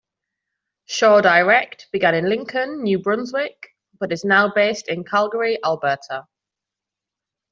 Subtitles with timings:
[0.85, 6.25] Shaw Direct began in Lincoln, New Brunswick, but is now based in Calgary, Alberta.